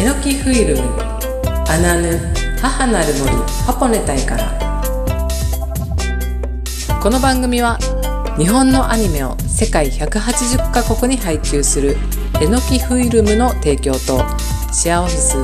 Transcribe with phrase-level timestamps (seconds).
[0.00, 0.82] エノキフイルム
[1.68, 2.18] アナヌ
[2.58, 3.26] 母なる森
[3.66, 4.58] ハポネタイから
[7.02, 7.76] この番組は
[8.38, 11.98] 日本のアニメを世界180カ国に配給する
[12.40, 14.24] エノキフイルムの提供と
[14.72, 15.36] シェアオフィス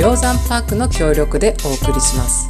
[0.00, 2.48] 梁山パークの協力でお送りします。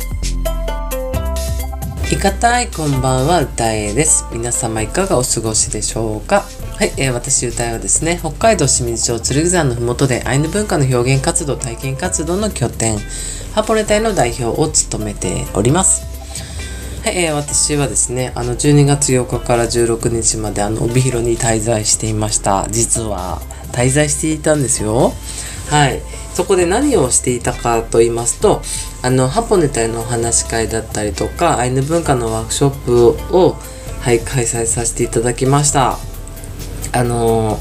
[2.11, 6.45] いかたいこんばんは歌えです皆様いかがお過ごしでしょうか？
[6.77, 12.99] はい、えー、私歌えはですね北海道清水町剣山のふもとでアイヌ文化の表現活動体験活動の拠点
[13.54, 16.03] ハポネ隊の代表を務めております。
[17.04, 22.66] はい、えー、私はですねあの12月8日から16日まであの帯広に滞在していました。
[22.71, 23.41] 実は
[23.72, 25.13] 滞在していたんですよ。
[25.68, 26.00] はい。
[26.35, 28.63] そこで何をしていたかと言いますと
[29.02, 33.56] あのハポネタイのお話し会だったりとかアイヌ文化のワークショップを、
[34.00, 36.11] はい、開催させていただきました。
[36.91, 37.61] あの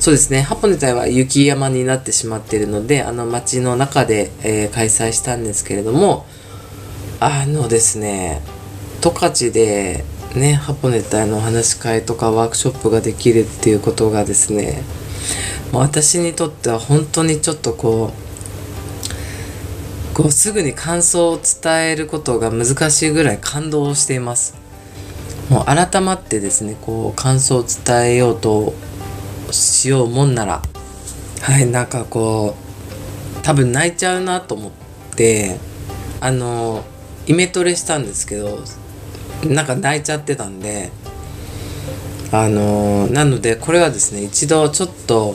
[0.00, 0.42] そうですね。
[0.42, 6.26] ハポネタイは雪山になってしまっているのであの街の中で、えー、開催したんですけれども
[7.20, 8.40] あのですね
[9.00, 10.04] 十勝で
[10.36, 14.82] ねハポネタイの話し会とかワークショップができるっていうことがですね
[15.72, 24.56] 私にとっては本当にちょっとこうこうすぐに感想を伝えることが難しいぐらい感動しています。
[25.50, 28.74] もう改まってですねこう感想を伝えようと
[29.50, 30.62] しようもんなら
[31.40, 32.54] はいなんかこ
[33.38, 34.72] う多分泣いちゃうなと思っ
[35.16, 35.58] て
[36.20, 36.84] あの
[37.26, 38.58] イメトレしたんですけど
[39.44, 40.90] なんか泣いちゃってたんで
[42.30, 45.34] あのなのでこれはですね一度ちょっと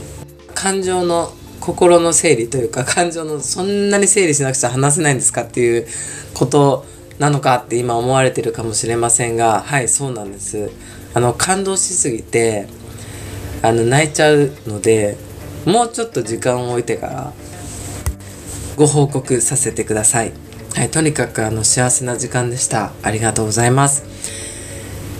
[0.53, 5.87] 感情の心の整理というか感情のそんなに整理しなくちゃ話せないんですかっていう
[6.33, 6.85] こと
[7.23, 10.69] なのかって今思われてるかもしれませんがはいそうなんです。
[11.13, 12.67] あの感動しすぎて
[13.61, 15.15] あの泣いちゃうので
[15.65, 17.33] もうちょっと時間を置いてから
[18.75, 20.33] ご報告させてください。
[20.75, 22.91] はいとにかくあの幸せな時間でした。
[23.01, 24.03] ありがとうございます。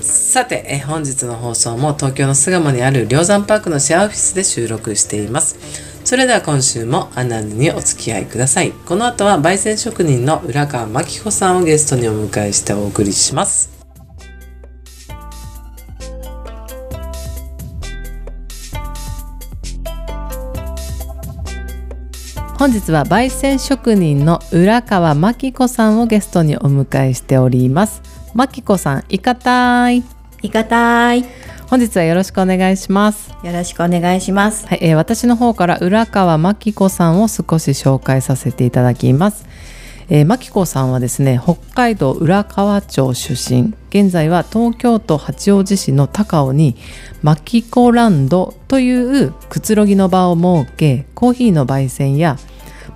[0.01, 5.57] さて、え本日の放送も東京の巣鴨にある梁山パークのシェアオフィスで収録しています。
[6.03, 8.71] それでは今週もアナヌにお付き合いください。
[8.71, 13.71] この後は焙煎職人の浦川真紀子さんをゲストにお迎えしてお送りします。
[22.59, 28.01] 本日は焙煎職人の浦川真紀子さんをゲストにお迎えしております。
[28.33, 30.03] 真紀子さん、いかたい。
[30.41, 31.25] いかたい。
[31.69, 33.31] 本日はよろしくお願いします。
[33.43, 34.67] よろしくお願いします。
[34.67, 39.45] はい、えー、私の方から浦川真紀子さんを少し紹介させていただきます。
[40.09, 43.73] えー、真紀子さんはですね、北海道浦河町出身。
[43.89, 46.75] 現在は東京都八王子市の高尾に
[47.21, 52.37] マキコランドというくつろぎの場を設け、コーヒーの焙煎や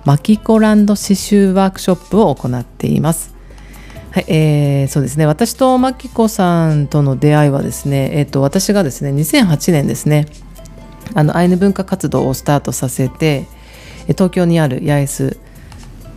[0.04, 3.37] マキコランド刺繍ワークショップを行っています。
[4.18, 5.26] はい、えー、そうですね。
[5.26, 10.26] 私とマキコさんとの出会いはですね、えーと、私がですね2008年ですね
[11.14, 13.46] あのアイヌ文化活動をスタートさせて
[14.08, 15.36] 東京にある八重洲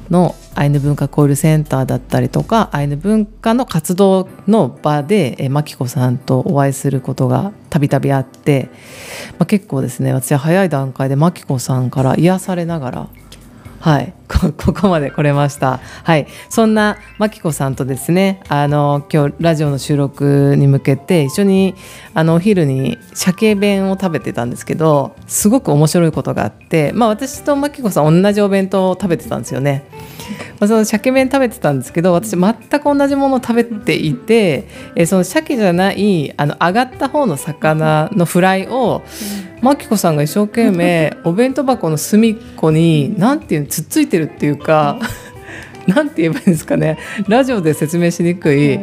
[0.09, 8.69] のアイヌ文化交流センターだったりとかアイヌ文化の活動の場でえマキコさんとお会いすることがたびたびあって、
[9.37, 13.09] まあ、結構ですね私は早い段階でマキコさんから癒されながら
[13.81, 14.13] はい。
[14.29, 15.79] ここまで来れました。
[16.03, 16.27] はい。
[16.49, 21.75] そんなまきこさんとですねあの今日ラジオの収録に向けて一緒に
[22.13, 29.83] あのお昼に鮭弁を食べてたんですけどすごく面白いことがあってまあ私とまきこさん同じお弁当を食べてたんですよね。
[30.59, 39.01] まあ、その鮭麺食べてたんですけど私全く同じものを食べていて、えその鮭じゃないあの揚がった方の魚のフライを、
[39.61, 44.99] マキコさんが一生懸命 お弁当箱の隅っこに何ていうのつっついてるっていうか
[45.87, 46.97] 何て言えばいいんですかね。
[47.27, 48.79] ラジオで説明しにくい。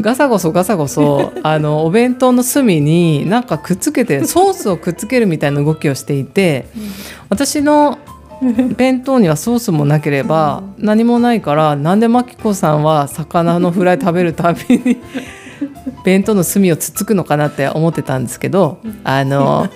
[0.00, 6.66] ガサゴソガサゴソ あのお弁当の隅になんかくっつけてソースをくっつけるみたいな動きをしていて
[7.28, 7.98] 私の
[8.76, 14.98] 弁当にはソースもなければ何もないからなんでマキコさんは魚のフライ食べるたびに
[16.04, 19.68] 弁当の隅をつっつくのかなって思ってたんですけどあの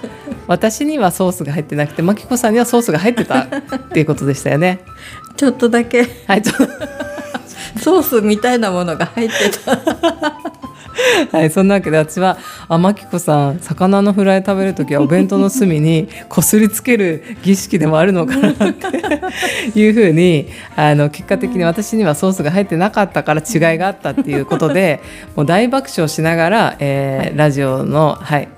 [0.46, 3.48] 私にはソースが入ってなくてマキコさんにはソースが入ってたっ
[3.92, 4.80] ていうことでしたよね。
[5.36, 6.42] ちょっとだけ、はい、
[7.80, 9.80] ソースみたいなものが入ってた。
[11.32, 12.38] はい、そんなわけで私は
[12.68, 25.00] 「あまきこさん魚のフライ食べる時はお弁当の隅にこすりつける儀式でもあるのかな」っていうふうにあの結果的に私にはソースが入ってなかったから違いがあったっていうことで
[25.36, 28.48] もう大爆笑しながら、えー、ラジオの、はい、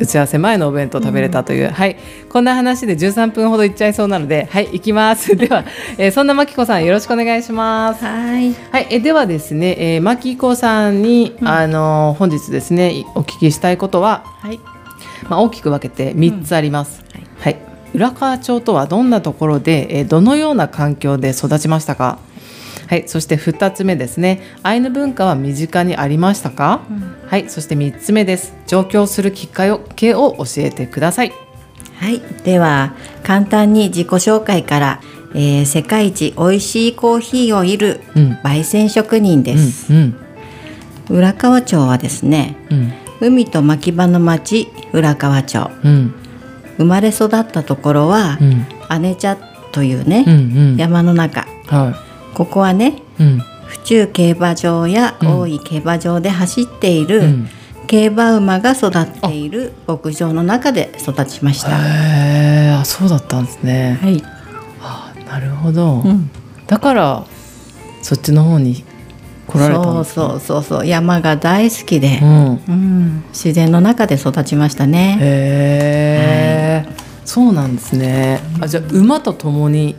[0.00, 1.96] 打ち合わせ前のお弁当食べれたという、はい。
[2.30, 5.34] こんな話で13分ほどいっちゃいそうなのではい行きます。
[5.36, 5.64] では、
[5.98, 8.04] えーそんなまきこさんよろしくお願いします。
[8.04, 8.54] はい。
[8.70, 14.58] はい、えではですね、えー、マキコさんに、あの本日ですねいお聞きしたいことは、はい。
[15.28, 17.02] まあ、大きく分けて3つあります。
[17.12, 17.24] はい。
[17.40, 17.56] はい、
[17.94, 22.18] 浦河町とはどんなところで、えーどのような環境で育ちましたか？
[22.92, 24.42] はい、そして2つ目ですね。
[24.62, 26.82] アイヌ文化は身近にありましたか？
[27.26, 28.52] はい、そして3つ目です。
[28.66, 31.32] 上京するきっかけを教えてください。
[31.96, 35.00] はい、では簡単に自己紹介から、
[35.34, 38.32] えー世界一美味しいコーヒーをいるうん。
[38.44, 40.14] 焙煎職人です、うん、
[41.08, 42.92] 浦河町はですねうん、
[43.26, 45.70] 海と牧場の町浦河町。
[45.82, 46.14] うん、
[46.76, 48.44] 生まれ育ったところはう、
[48.98, 49.38] ん、姉茶
[49.72, 50.36] というね、うん、う
[50.74, 51.46] ん、山の中。
[51.68, 55.40] はここはねい、うん、府中競馬場やうん。
[55.40, 57.48] 大井競馬場で走っている、うん。
[57.86, 61.70] 競馬馬が育っている牧場の中で育ちました。
[61.70, 63.98] へえ、あ、そうだったんですね。
[64.00, 64.22] はい、
[64.80, 66.00] あ、なるほど。
[66.00, 66.30] うん。
[66.66, 67.26] だから
[68.00, 68.84] そっちの方に
[69.46, 75.18] 来られたんですかそうそうそう山が大好きで、うん、うん、自然の中で育ちましたね。
[75.20, 76.94] へえ、
[77.24, 78.40] そうなんですね。
[78.60, 79.96] あじゃあ馬と共に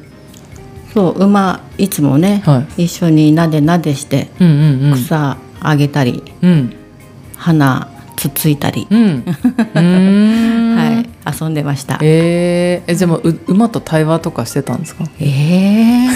[0.94, 4.94] そう馬いつもね、は一緒になでなでしてうんうんうん。
[4.94, 6.74] 草あげたり、うん。
[7.36, 9.24] 花つついたり、うん。
[9.26, 10.78] うーん。
[10.78, 11.10] はい
[11.42, 12.00] 遊んでました。
[12.02, 15.06] えー、えじゃあもうう馬と対話とかしてたんですか？
[15.20, 15.26] え
[16.06, 16.08] え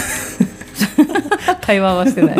[1.62, 2.38] 対話はしてない。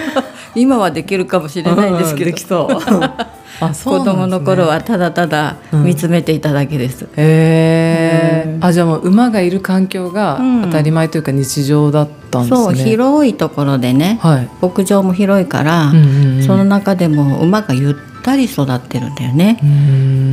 [0.54, 3.12] 今はできるかもしれないですけど、できそうあそう
[3.60, 7.04] 子供の頃はただただ見つめていただけです。
[7.16, 8.64] へえ、うん。
[8.64, 10.62] あじゃあもう馬がいる環境がうん。
[10.62, 16.42] 当たり前というか日常だったんですね、そう広いところでね、はい、牧場も広いから、うんうんうん。
[16.42, 19.58] その中でも馬がゆったり育ってるんだよね。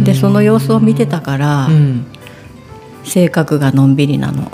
[0.03, 2.05] でその様子を見てたから、うん。
[3.03, 4.51] 性格がのんびりなの。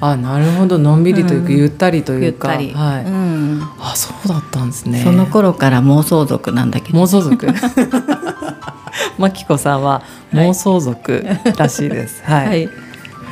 [0.00, 0.78] あなるほど。
[0.78, 2.48] のんびりというか、ゆったりというか。
[2.48, 2.66] はい。
[2.66, 2.72] う
[3.10, 3.60] ん。
[3.78, 5.02] あそうだったんですね。
[5.02, 7.48] その頃から妄想族なんだけど、妄想族。
[9.18, 10.02] マキコさんは
[10.32, 11.24] 妄想族
[11.56, 12.22] らしいです。
[12.24, 12.68] はい、はい。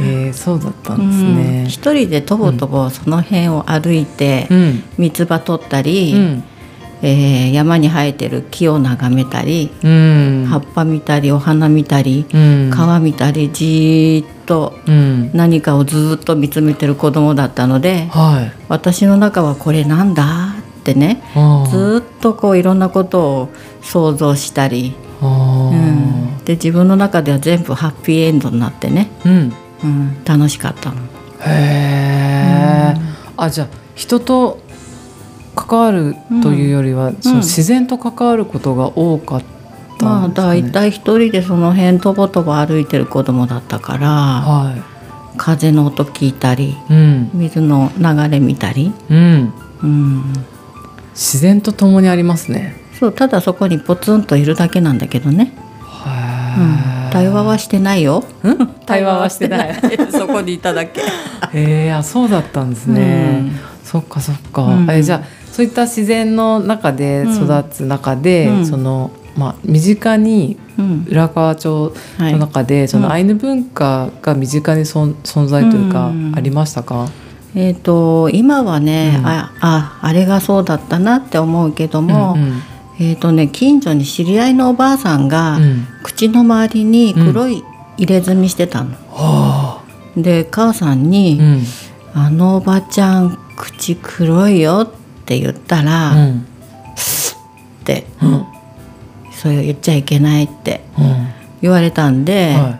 [0.00, 1.62] えーそうだったうんですね。
[1.64, 1.66] ん。
[1.66, 4.82] 一人でとぼとぼその辺を歩いて、うん。
[4.98, 6.44] 三つ葉取ったうり、ん。
[7.02, 10.46] えー山に生えてる木を眺めたり、うん。
[10.48, 12.70] 葉っぱ見たりお花見たり、うん。
[12.70, 15.30] 川見たりじーっとうん。
[15.34, 18.52] 何かをずーっと見つめてる子供だったのではい。
[18.68, 23.48] 私の中はこれなんだってねずーっとこういろんなことを
[23.82, 29.52] 想像したり、うん、で自分の中では全部ハッピーエンドになってね、うん。
[29.84, 30.96] うん、楽しかったの。
[30.96, 32.94] へえ、
[33.36, 34.60] あじゃあ人と
[35.54, 39.55] 関わるというよりは、その自然と関わることが多かった
[40.00, 40.62] まあんですか、ね。
[40.62, 44.74] 大体一人でその辺とぼとぼ歩いてる子供だったからは
[45.36, 47.30] 風の音聞いたりい、うん。
[47.34, 49.52] 水の流れ見たり、うん、
[49.82, 50.22] うん、
[51.12, 52.76] 自然と共にありますね。
[52.98, 55.52] そうただそこにポツンといるだけなんだけどね、
[56.56, 58.24] うん、対話はしてないよ。
[58.86, 59.76] 対話はしてない。
[60.10, 61.02] そこにいただけ。
[61.52, 63.38] へえ、あそうだったんですね。
[63.40, 63.58] うん。
[63.84, 64.62] そっかそっか。
[64.62, 64.90] うん。
[64.90, 65.20] えじゃあ
[65.52, 68.66] そういった自然の中で育つ中で、うん。
[68.66, 71.06] そのまあ身近にうん。
[71.10, 77.08] 浦河町の中で、そのアイヌ文化が身近に存在というか、うんありましたか？
[77.54, 79.26] えー、と今はね、うん。
[79.26, 82.62] あああれがそうだったなって思うけども、うんうん。
[82.98, 85.86] えーとね、近所に知り合いのおばあさんが、うん。
[86.02, 87.62] 口の周りに黒い
[87.96, 88.90] 入れ墨してたの。
[89.10, 89.82] は
[90.16, 91.62] で母さんあ、に、うん
[92.14, 96.46] あのおばちゃん口黒いよ」って言ったら「っうん
[97.84, 98.46] て、うん
[99.36, 101.28] それを言っちゃいけないってうん。
[101.62, 102.78] 言われたんで、は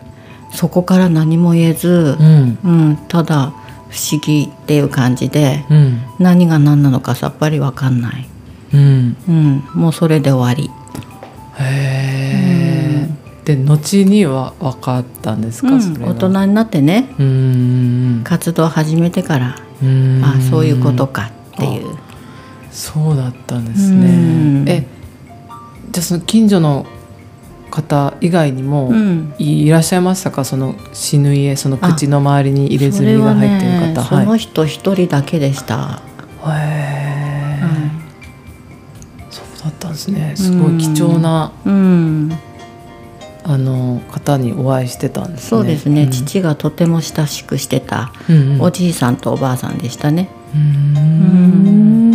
[0.53, 2.59] そこから何も言えずい、うん。
[2.63, 3.53] うんただ
[3.89, 6.01] 不思議っていう感じでうん。
[6.19, 8.27] 何が何なのかさっぱりわかんない、
[8.73, 9.17] うん。
[9.27, 10.69] うん、もうそれで終わり。
[11.59, 13.09] へえ、
[13.45, 17.09] で後には分かったんですか、大人になってね
[18.23, 19.55] 活動を始めてから
[20.21, 21.97] あそういうことかっていう。
[22.69, 24.65] そうだったんですうん。
[24.65, 24.96] ねえ
[25.97, 26.85] じゃあその近所の
[27.71, 29.33] 方以外にもうん。
[29.39, 30.45] いいらっしゃいましたか？
[30.45, 33.93] その死ぬ家その口の周りに入れ墨が入ってるね。
[33.95, 35.77] 方、その人一人だけでした。
[35.77, 36.01] は
[36.49, 37.71] いへえ、はい
[39.31, 40.33] そうだったんですね。
[40.35, 42.31] すごい貴重なうん、
[43.43, 45.49] あの方にお会いしてたんですね。
[45.49, 46.11] そうですね、ん。
[46.11, 48.61] 父がとても親しくしてたうんうん。
[48.61, 50.29] おじいさんとおばあさんでしたね。
[50.53, 52.06] うーん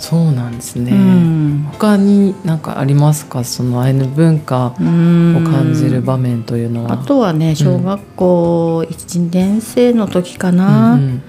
[0.00, 1.68] そうなんですね、うん。
[1.72, 3.44] 他に何かありますか？
[3.44, 6.94] そのアイヌ文化を感じる場面というのは。
[6.94, 11.22] あとはね小学校1年生の時かな、うん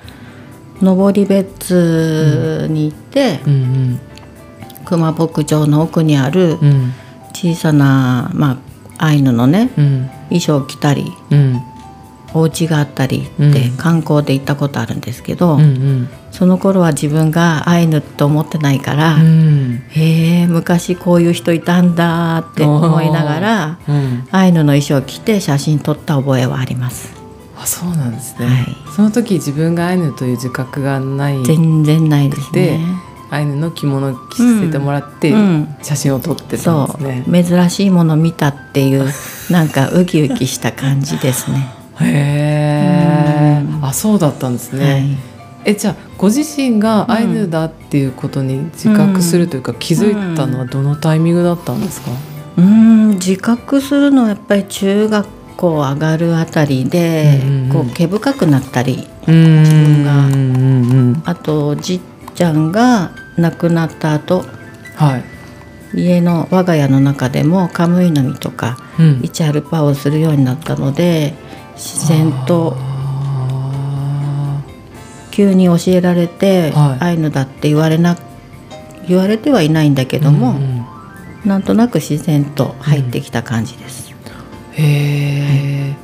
[0.82, 4.00] 登別に行って、うん。
[4.86, 6.70] 熊牧場の奥にあるうん。
[6.70, 6.94] うん
[7.34, 8.60] 小さな、ま
[8.98, 10.10] あ、アイヌのねうん。
[10.30, 11.62] 衣装を着たりうん
[12.34, 13.78] お家があったりってうん。
[13.78, 16.10] 観光で行ったことあるんですけど、うんうん。
[16.32, 19.84] その頃は自分がアイヌって思ってないから、うん。
[19.90, 24.28] へえ昔こういう人いたんだって思いながらうん。
[24.32, 27.14] アイヌの衣装を着て写真撮った覚えはあります。
[27.58, 28.78] あそうなんですね、はい。
[28.96, 31.44] その時自分がアイヌという自覚がない。
[31.44, 32.86] 全然ないですでね
[33.30, 35.76] アイヌの着物を着せてもらってうん。
[35.82, 39.10] 写真を撮ってたんそう、ですね、珍しいもの見たっていう
[39.50, 43.86] なんかウキウキした感じですねへえうん。
[43.86, 45.18] あそうだったんですね、はい。
[45.66, 52.12] えじゃあご自身がアイヌだっていうことに自覚するというか、気づいたのはどのタイミングだったんですか、
[52.58, 53.10] うーん。
[53.12, 55.28] 自覚するのはやっぱり中学
[55.58, 57.70] 校上がるあたりで、うんうんうん。
[57.72, 59.60] こう毛深くなったりうん。
[59.60, 60.26] 自分が。
[60.28, 62.02] うんうんあとじっ
[62.34, 64.44] ちゃんが亡くなった後
[64.96, 65.18] は
[65.94, 69.20] い、家の我が家の中でもカムイの実とかうん。
[69.24, 71.34] イチャルパをするようになったので
[71.82, 74.62] 自然とあ
[75.32, 77.04] 急に教えられて、はい。
[77.04, 78.16] アイヌだって言われな
[79.08, 80.86] 言われてはいないんだけーども、うんうん。
[81.44, 84.12] なんとなく自然と入ってきた感じです。
[84.74, 85.96] へえ、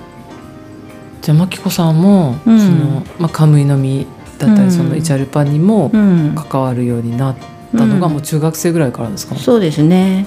[1.21, 2.59] じゃあマキコさんも、うん。
[2.59, 4.07] そのまあカムイの実
[4.39, 4.71] だったり、うん。
[4.71, 7.35] そのイチャルパにもうん、関わるようになっ
[7.77, 8.13] たのがうん。
[8.13, 10.25] もう中学生ぐらいからですか、そうですね。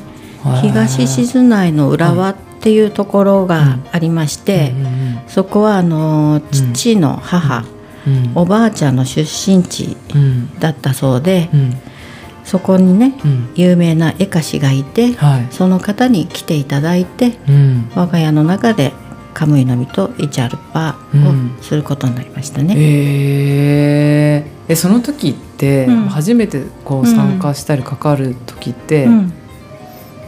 [0.63, 4.73] 東静静内の浦和っていうところがありまして、
[5.31, 7.65] そこはあの父の母、
[8.07, 8.33] うん。
[8.35, 10.59] おばあちゃんの出身地うん。
[10.59, 11.75] だったそうで、うん。
[12.45, 13.53] そこにねうん。
[13.55, 15.47] 有名な絵歌師がいてはい。
[15.51, 17.91] その方に来ていただいてうん。
[17.95, 18.93] 我が家の中で
[19.33, 22.75] カムイの実とイチャルパうんをすることになりましたね。
[22.77, 24.73] へー。
[24.73, 26.09] えその時って、うん。
[26.09, 29.33] 初めてこう参加したり関わる時って、うん。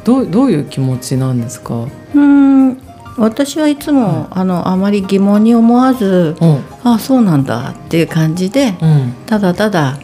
[0.04, 2.81] どうどういう気持ちなんですか、うん
[3.16, 9.14] 私はいつも、あのあまり疑問に思わずうんあそうなんだっていう感じでうん。
[9.26, 9.98] ただただ、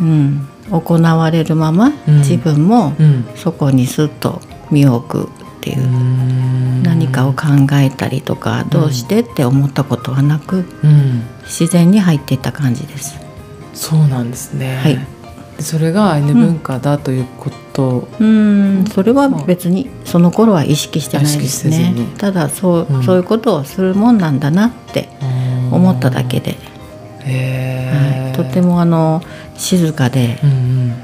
[0.00, 2.18] うん、行われるまま、うん。
[2.18, 3.24] 自分もうん。
[3.36, 13.18] そこにスッと身を置くっていう、何かを考えたりとかどうしてって思ったことはなくうん、自然に入っていった感じです。
[13.74, 14.94] そうなんですね、はい。
[14.94, 15.00] で
[15.62, 18.84] それがアイヌ文化だということ、うん。
[18.92, 21.92] それは別にその頃は意識してないですね。
[21.92, 22.06] に。
[22.06, 23.02] ただそう,、うん。
[23.04, 25.08] そういうことをするもんなんだなって
[25.70, 26.56] 思っただけで、
[27.22, 29.22] はい、とてもあの
[29.56, 30.94] 静かでうん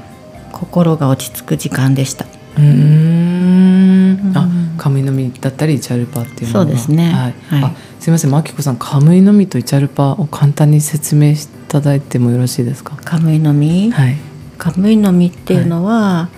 [0.51, 2.25] 心が落ち着く時間でした。
[2.57, 4.33] うん。
[4.35, 4.47] あ
[4.77, 7.11] カムイの実だったりイチャルパっていうそうですね。
[7.11, 7.33] はい。
[7.49, 7.63] はい。
[7.63, 8.31] あすみません。
[8.31, 12.95] マキコさんカムイの実とイチャルパを簡単に説明していただいてもよろしいですか？
[13.03, 14.15] カムイの実、はい
[14.57, 16.29] カムイの実っていうのは、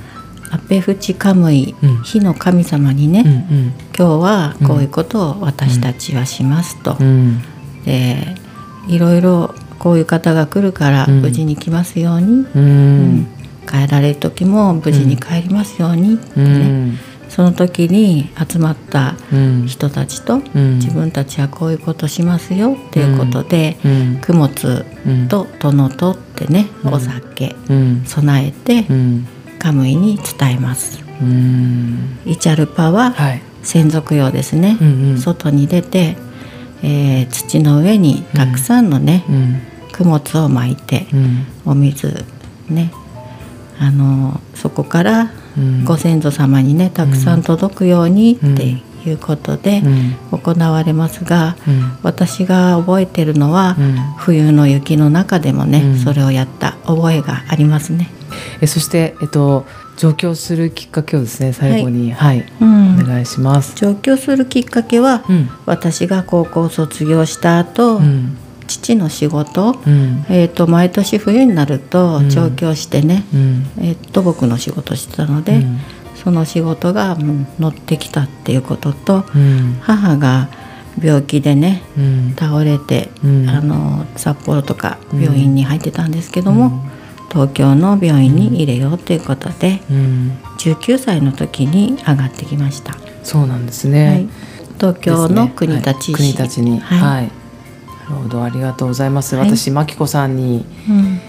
[0.51, 2.03] アペフチカムイ、うん。
[2.03, 3.73] 火の神様にね、うんうん。
[3.97, 7.41] 今日はこういうことを私たちはしますと、うん。
[7.85, 8.35] で
[8.87, 11.21] いろいろこういう方が来るからうん。
[11.21, 13.15] 無事に来ますように、ううん。
[13.21, 13.27] ん
[13.67, 16.97] 帰られる時も無事に帰りますようにってうね、ん
[17.39, 19.65] その時に集まったうん。
[19.65, 20.75] 人たちと、うん。
[20.75, 24.19] 自分たちはこういうことしますよっていうことで、うん。
[24.19, 25.29] 供物うん。
[25.29, 26.93] と殿とってね、うん。
[26.95, 28.03] お酒うん。
[28.05, 29.25] 備えてうん。
[29.57, 30.99] カムイに伝えます。
[31.21, 32.19] うん。
[32.25, 33.41] イチャルパははい。
[33.63, 35.17] 専属用ですね、うんうん。
[35.17, 36.17] 外に出て、
[36.83, 39.61] えー土の上にたくさんのね、うん。
[39.93, 41.45] 供物を巻いて、うん。
[41.65, 42.25] お水
[42.67, 42.91] ね
[43.79, 45.29] あのそこからうん
[45.85, 50.39] ご先祖様にねたくさん届くようにっていうことでうん。
[50.39, 51.97] 行われますが、うん。
[52.03, 53.95] 私が覚えてるのは、うん。
[54.17, 55.97] 冬の雪の中でもね、うん。
[55.97, 58.09] それをやった覚えがありますね。
[58.61, 59.65] えそしてえっと
[59.97, 62.99] 上京するきっかけをですね最後にはい、うん。
[62.99, 63.75] お願いします。
[63.75, 65.49] 上京するきっかけは、うん。
[65.65, 68.37] 私が高校卒業した後、うん
[68.69, 70.25] 父の仕事、うん。
[70.29, 72.29] えー、と毎年冬になるとうん。
[72.29, 73.65] 上京してね、うん。
[73.79, 75.79] えー、土木の仕事してたので、うん。
[76.15, 79.77] その仕事がうん乗ってきたっていうこととうん。
[79.81, 80.49] 母が
[81.01, 82.35] 病気でねうん。
[82.37, 83.49] 倒れて、うん。
[83.49, 86.85] あの札幌とか病院に入ってたんですけども、
[87.31, 90.37] 東京の病院に入れようということでうん。
[90.57, 94.29] 19歳の時に上がってきました、そうなんですはねい。、
[94.77, 96.33] 東京の国立市、はい。
[96.33, 96.79] 国立に。
[96.79, 96.99] はい。
[96.99, 97.31] はい、な
[98.09, 99.35] るほどありがとうございます。
[99.35, 99.49] はい。
[99.49, 101.21] 私マキコさんにうん。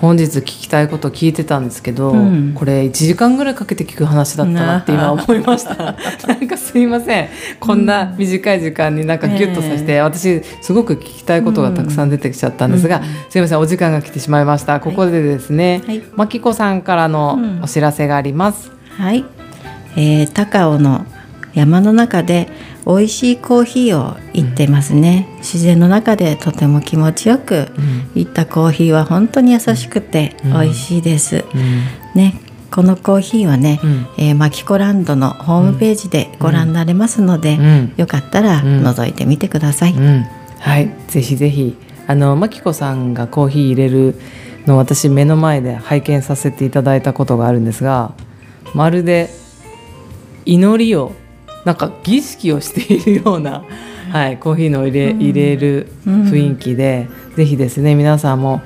[0.00, 2.54] 本日聞きたいこと聞いてたんですけど、うん。
[2.54, 5.76] これ1時間ぐらいかけて聞く話だったなって今思いました。
[6.26, 7.28] なんかすいません。
[7.60, 14.80] こんな短い時間になんかギュッとさせて、私すごく聞きたいことがたくさん出てきちゃったんですが、すいませんお時間が来てしまいました。
[14.80, 16.02] ここでですね、はい。
[16.16, 19.26] まきこさんからのお知らせがあります、はい、
[19.96, 21.04] えー高尾の
[21.54, 22.48] 山の中で
[22.86, 27.68] 美味しいコーヒーをいってますね、自然の中でとても気持ちよく
[28.14, 31.44] いったコーヒーは本当に優しくて美味しいです、
[32.14, 34.06] ねこのコーヒーはね、うん。
[34.16, 37.94] えーマキコランドのホームページでご覧になれますので、うん。
[37.96, 38.86] よかったらん。
[38.86, 40.24] 覗いてみてください、うん、
[40.60, 41.76] はい、ぜひぜひ。
[42.06, 44.14] あのまきこさんがコーヒー入れる
[44.66, 48.14] のを私目の前で拝見させていただいたことがあるんですが
[48.74, 49.30] まるで
[50.44, 51.12] 祈りを
[51.64, 53.64] なんか儀式をしているような、
[54.10, 58.62] はい、コーヒーの入れ,、入れる雰囲気で、ぜひですね皆さんも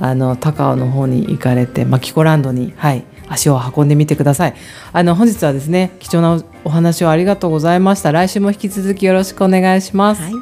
[0.00, 4.54] あの高尾の方に行かれてマキコランドに、はい、足を運んでみてください。
[4.92, 8.10] あの本日はですね貴重なお話をありがとうございました。
[8.10, 10.32] 来週も引き続きよろしくお願いします、はい。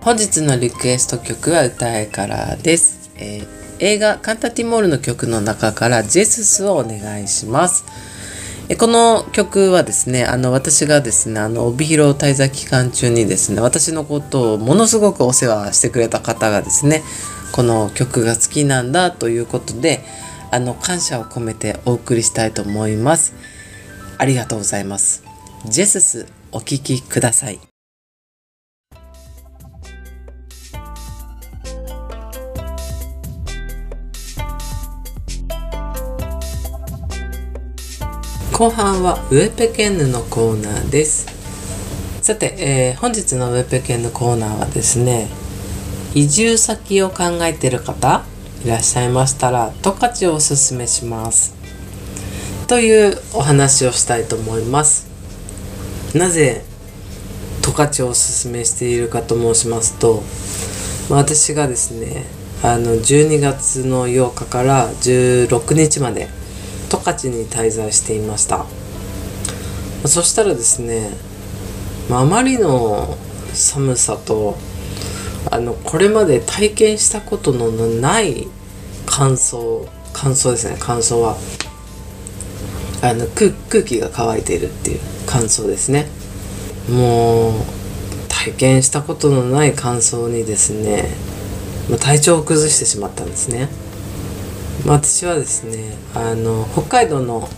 [0.00, 7.84] 本日のリクエスト曲は歌えからです、えー映画カンタティモールの曲の中からジェススをお願いします。
[8.78, 17.02] この曲はですねあの私がですねあの帯広滞在期間中にですね私のことをものすごくお世話してくれた方がですね
[17.52, 20.00] この曲が好きなんだということで
[20.50, 23.34] あの感謝を込めてお送りしたいと思います。
[24.16, 25.24] ありがとうございます。
[25.66, 27.73] ジェススお聴きください。
[38.56, 41.26] 後半はウェペケンヌのコーナーです。
[42.22, 45.26] さて、えー本日のウェペケンヌコーナーはですね
[46.14, 48.22] 移住先を考えている方
[48.64, 51.52] いらっしゃいましたら十勝をおすすめします。
[52.68, 55.08] というお話をしたいと思います。
[56.14, 56.62] なぜ
[57.60, 60.22] 十勝をおすすめしているかと申しますと
[61.10, 62.24] 私がですね
[62.62, 66.28] あの12月の8日から16日まで
[66.88, 68.66] 十勝に滞在していました。
[70.06, 71.10] そしたらですね、
[72.10, 73.16] あ、まりの
[73.52, 74.56] 寒さと
[75.50, 78.48] あのこれまで体験したことのない
[79.06, 80.76] 乾燥乾燥ですね。
[80.78, 81.36] 乾燥は
[83.02, 86.06] あの空気が乾いているっていう乾燥ですね。
[86.88, 87.52] もう
[88.28, 91.08] 体験したことのない乾燥にですね
[92.00, 93.68] 体調を崩してしまったんですね。
[94.86, 97.48] 私はですねあの北海道の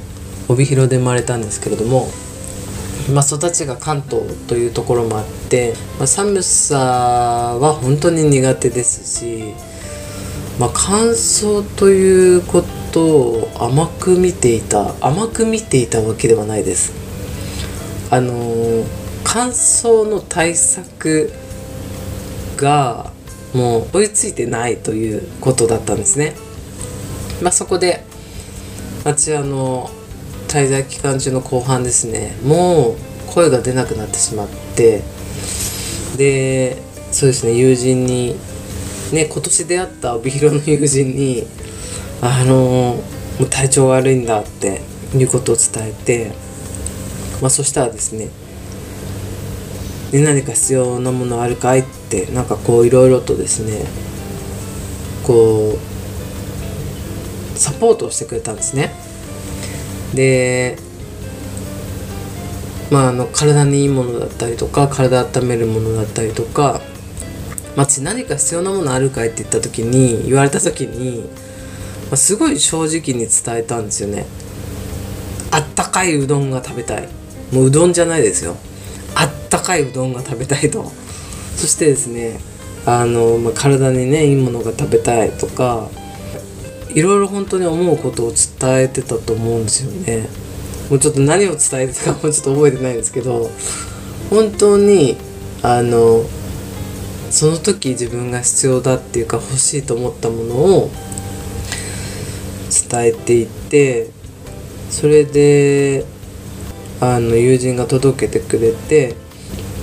[0.49, 2.07] 帯広で生まれたんですけれども、
[3.13, 9.55] まあ、育ちが関東というところもあって、まあ、寒さは本当に苦手ですし、
[10.61, 16.95] まあ、乾燥ということを甘く見ていた甘く見ていたわけではないです。
[18.09, 18.85] あの
[19.25, 21.33] 乾燥の対策
[22.57, 23.11] が
[23.53, 26.37] もう追いついてないということだったんですね。
[27.43, 28.05] まあ、そこで
[29.05, 29.91] 私あの
[30.49, 32.37] 滞在期間中の後半ですね。
[32.43, 32.97] もう
[33.33, 35.03] 声が出なくなってしまって
[36.17, 36.77] で
[37.13, 38.35] そうですね友人に
[39.13, 41.47] ね今年出会った帯広の友人に
[42.23, 42.97] あの
[43.39, 44.81] もう体調悪いんだって
[45.15, 46.33] いうことを伝えて、
[47.43, 48.29] まあ、そしたらですね
[50.13, 53.85] で何か必要なものあるかいってなんかこういろいろとですね
[55.27, 55.96] こう
[57.57, 58.95] サポートをしてくれたんですね。
[60.15, 60.79] で
[62.91, 66.81] まああの体にいいものだったりとか体温めるものだったりとか
[67.77, 71.21] まあ、私何か必要なものあるかいって言った時に言われた時に、
[72.07, 74.25] まあ、すごい正直に伝えたんですよね。
[75.51, 77.09] あったかいうどんが食べたい。
[77.53, 78.57] もううどんじゃないですよ。
[79.15, 80.91] あったかいうどんが食べたいと。
[81.55, 82.41] そしてですね
[82.87, 85.89] あの、まあ、体にねいいものが食べたいとか
[86.95, 90.29] いろいろ本当に思うことを伝えてたと思うんですよね。
[90.91, 93.51] もうちょっと何を伝えてたかもちょっと覚えてないんですけど
[94.31, 95.17] 本当に
[95.63, 96.25] あの
[97.31, 100.91] その時自分が必要だっていうか欲しいと思ったものを
[102.91, 104.11] 伝えていって
[104.91, 106.07] それで
[107.01, 109.17] あの友人が届けてくれて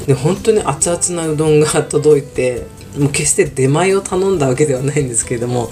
[0.08, 2.66] で本当に熱々なうどんが 届いて
[2.98, 5.70] もう決して出前を頼んだわけではないんですけれども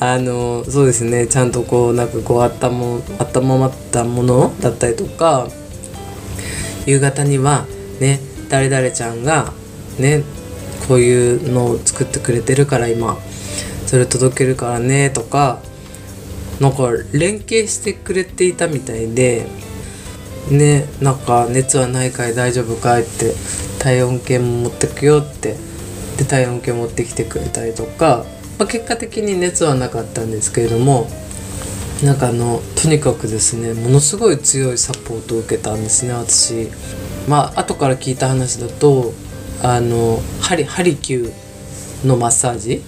[0.00, 5.48] あのそうですねちゃんとこうなんかこうあったも温まったものだったりとか
[6.86, 7.66] 夕方には
[8.00, 9.52] ね誰々ちゃんが
[9.98, 10.24] ね
[10.88, 13.16] こういうのを作ってくれてるから今
[13.86, 15.60] それ届けるからねとか
[16.60, 19.46] なんか連携してくれていたみたいで
[20.50, 23.34] ねなんか熱はないかい大丈夫かいって
[23.78, 25.56] 体温計も持ってくよって
[26.18, 28.24] で体温計持ってきてくれたりとか、
[28.58, 31.08] まあ、結果的に熱はなかったんですけれども
[32.04, 36.68] なんかあのとにかくですねものすごい強いサポートを受けたんですね私。
[37.28, 39.12] まあ後から聞いた話だと
[39.62, 42.82] あのハリハリキューのマッサージ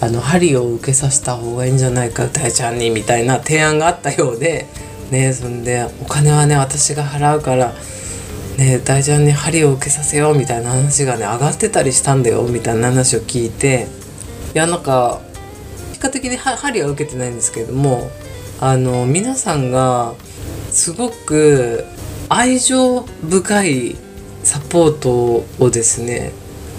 [0.00, 4.66] あの針を受けさせた方がいいんじゃないか大ちゃんにみたいな提案があったようで
[5.10, 7.72] ねそんでお金はね私が払うから
[8.56, 13.88] ね大ちゃんに針を受けさせようみたいな話がね上がってたりしたんだよみたいな話を聞いて
[14.54, 15.20] いやなんか
[15.90, 18.10] 結果的に針は受けてないんですけれども
[18.60, 20.14] あの皆さんが
[20.70, 21.84] すごく
[22.28, 23.96] 愛情深い
[24.42, 26.32] サポートをですね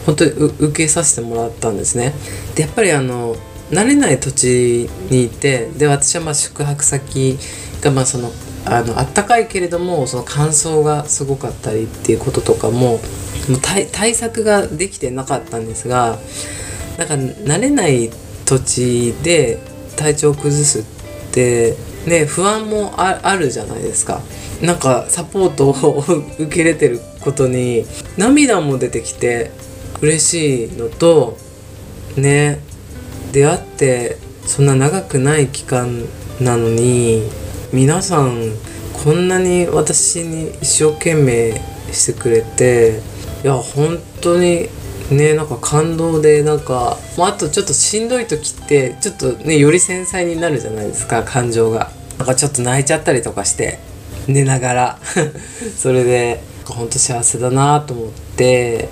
[0.06, 2.14] 本当に受けさせてもらったんですね。
[2.56, 3.36] でやっぱりあの
[3.72, 7.38] 慣れない土地にいてで私はまあ宿泊先
[7.82, 8.32] がまあその
[8.66, 13.00] あのったかいけれどもその乾燥がすごかったりっていうこととかももう
[13.62, 16.18] 対対策ができてなかったんですが
[16.98, 18.10] なんか慣れない
[18.46, 19.60] 土地で
[19.96, 20.84] 体調を崩すっ
[21.32, 21.76] て
[22.08, 24.22] ね不安もあるじゃないですか。
[24.62, 26.00] なんかサポートを
[26.40, 27.86] 受け入れてることに
[28.18, 29.52] 涙も出てきて
[30.02, 31.38] 嬉しいのと
[32.16, 32.60] ね
[33.34, 36.06] 出会ってそんな長くない期間
[36.40, 37.30] なのに
[37.76, 38.54] 皆さん
[39.04, 41.62] こんなに私に一生懸命
[41.92, 43.02] してくれて
[43.44, 44.70] いや本当に
[45.12, 51.92] ねなんか感動でなんか、まあ、あとちょっとしんどい時ってちょっとねより繊細になるじゃないですか感情が。
[52.18, 53.78] なんかちょっと泣いちゃったりとかして
[54.26, 55.00] 寝ながら
[55.78, 58.88] それで本当幸せだなと思って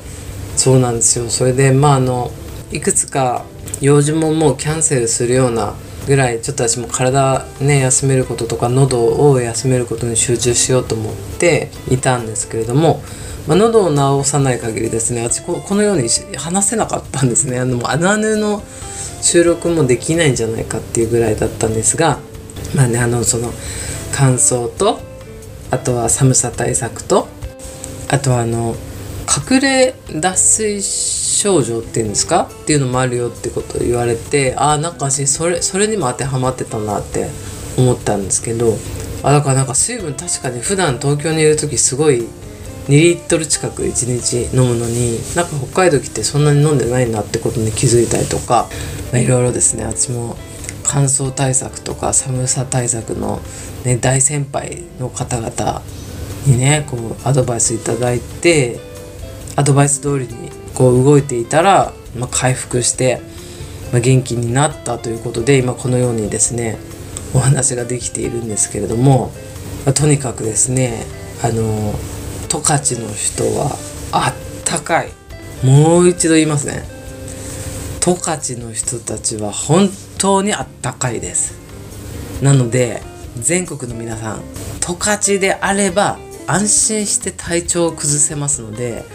[0.58, 2.32] そうなんですよそれでまああの
[2.69, 3.46] いくつか
[3.80, 5.74] 用事ももうキャンセルするような
[6.08, 13.02] ぐらいちょっと私も体ね休めることとか喉を休めることに集中しようと思っていたんですけれども、
[13.48, 17.60] まあ、喉を治さない限りですね私このように話せなかったんですね。
[17.60, 18.62] あのアナヌの
[19.22, 22.20] 収録もできないんじゃないかっていうぐらいだったんですが
[22.76, 23.52] まあねあのその
[24.13, 25.00] 乾燥と
[25.72, 27.28] あとは寒さ対策と
[28.10, 28.76] あとはあの
[29.23, 32.49] 隠れ脱水症状っていうんですか？
[32.51, 37.29] っていうのもあるよってことを言われてああなんか私それそれにも当てはまってたなって
[37.77, 38.75] 思ったんですけど
[39.23, 42.27] あだからなんか水分確かに普段東京にいる時すごい
[42.88, 48.67] 2リットル近く1日飲むのになんか北海道来てそんなに飲んでないなってことに気づいたりとか
[49.13, 49.86] いろいろですね。
[49.86, 50.36] 私も
[50.83, 53.39] 乾燥対策とか寒さ対策の、
[53.86, 55.81] ね、大先輩の方々
[56.45, 58.79] にねこうアドバイスいただいて
[59.56, 63.22] アドバイス通りにこう動いていたら、まあ、回復して、
[63.92, 66.78] まあ、元気になったということで今このようにですね
[67.34, 69.32] お話ができているんですけれども、
[69.86, 71.06] まあ、とにかくですね
[71.44, 71.94] あの
[72.50, 73.76] 十勝の人は
[74.12, 75.10] あったかい。
[75.63, 76.84] もう一度言いますね。
[78.02, 81.58] 十勝の人たちは本当にあったかいです。
[82.42, 83.02] なので
[83.39, 84.42] 全国の皆さん
[84.82, 89.06] 十勝であれば安心して体調を崩せますので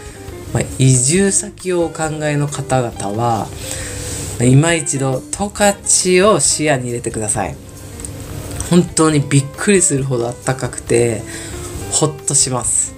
[0.53, 3.47] まあ、移住先をお考えの方々は
[4.41, 7.55] 今一度十勝を視野に入れてください。
[8.69, 11.21] 本当にびっくりするほど暖かくて
[11.91, 12.93] ほっとします。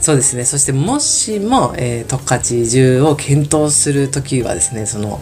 [0.00, 0.44] そうですね。
[0.44, 5.20] そしてもしも、えー、十勝移住を検討する時はですねその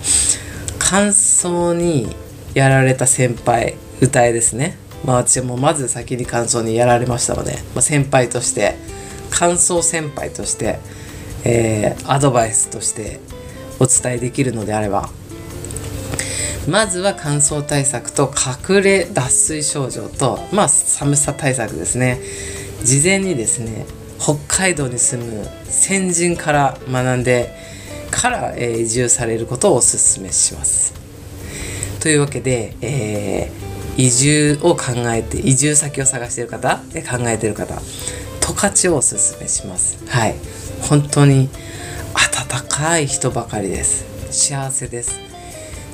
[0.79, 2.15] 乾燥に
[2.55, 4.77] やられた先輩歌えですね。
[5.05, 8.77] まあ私もまず先に乾燥にやられましたので、まあ、先輩として
[9.31, 10.79] 乾燥先輩として
[11.45, 13.21] えー、アドバイスとして
[13.79, 15.09] お伝えできるのであれば。
[16.69, 18.33] まずは乾燥対策と
[18.69, 22.21] 隠れ脱水症状とまあ寒さ対策ですね。
[22.83, 23.85] 事前にですね
[24.19, 27.55] 北海道に住む先人から学んで
[28.11, 30.95] から、えー、移住されることをお勧めします。
[32.01, 37.75] というわけで、えー、移住を考えて移住先を探している方考えている方
[38.41, 39.99] 十勝をおすすめします。
[40.07, 40.35] はい。
[40.89, 41.49] 本当に
[42.15, 44.05] 温かい人ばかりです。
[44.31, 45.19] 幸せです。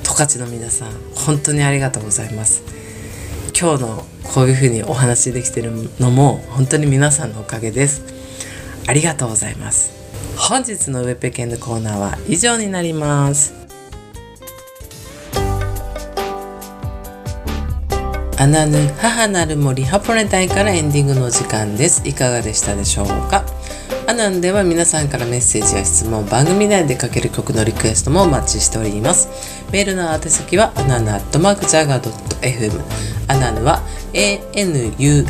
[0.03, 2.63] 十勝の皆さん本当にありがとうございます。
[3.59, 8.03] 今日のこういうふうにお話できてるのも本当に皆さんのおかげです。
[8.87, 9.91] ありがとうございます。
[10.37, 13.53] 本日のウェペケンのコーナーは以上になります。
[18.37, 22.01] アナヌ母なる森ハポネタイからエンディングの時間です。
[22.07, 23.45] いかがでしたでしょうか？
[24.11, 29.29] アナンでは皆さんからメッセージや質問、番組内でかける曲のリクエストもお待ちしております。
[29.71, 32.81] メールの宛先はアナナアットマークジャガー .fm
[33.29, 35.25] アナヌは ANUANU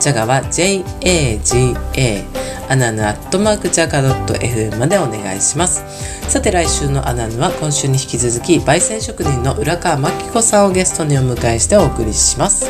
[0.00, 2.24] ジャガは JAGA
[2.68, 5.84] アナヌアットマークジャガ .fm までお願いします。
[6.28, 12.68] さて来週のアナヌは今週に引き続き焙煎職人の浦川真紀子さんをゲストにお迎えしてお送りします。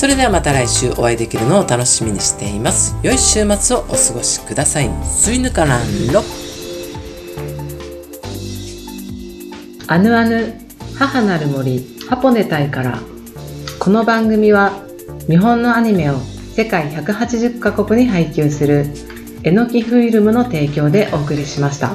[0.00, 2.96] それではまた来週お会いできるのを楽しみにしています。
[3.02, 4.88] 良い週末をお過ごしください。
[5.04, 6.22] スイヌカランロ
[9.88, 10.54] アヌアヌ
[10.98, 12.98] 母なる森ハポネタイから
[13.78, 14.72] この番組は
[15.28, 16.14] 日本のアニメを
[16.54, 18.86] 世界180カ国に配給する
[19.42, 21.94] えのきフィルムの提供でお送りしました。